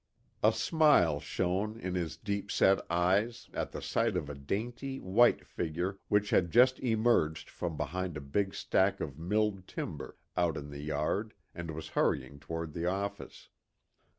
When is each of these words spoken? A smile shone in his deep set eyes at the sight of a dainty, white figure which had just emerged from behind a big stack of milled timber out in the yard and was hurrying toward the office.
A 0.41 0.51
smile 0.51 1.19
shone 1.19 1.79
in 1.79 1.93
his 1.93 2.17
deep 2.17 2.49
set 2.49 2.81
eyes 2.91 3.51
at 3.53 3.71
the 3.71 3.83
sight 3.83 4.17
of 4.17 4.31
a 4.31 4.33
dainty, 4.33 4.99
white 4.99 5.45
figure 5.45 5.99
which 6.07 6.31
had 6.31 6.49
just 6.49 6.79
emerged 6.79 7.51
from 7.51 7.77
behind 7.77 8.17
a 8.17 8.21
big 8.21 8.55
stack 8.55 8.99
of 8.99 9.19
milled 9.19 9.67
timber 9.67 10.17
out 10.35 10.57
in 10.57 10.71
the 10.71 10.81
yard 10.81 11.35
and 11.53 11.69
was 11.69 11.89
hurrying 11.89 12.39
toward 12.39 12.73
the 12.73 12.87
office. 12.87 13.49